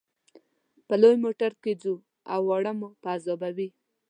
[0.87, 1.95] په لوی موټر کې ځو
[2.33, 3.69] او واړه مو په عذابوي.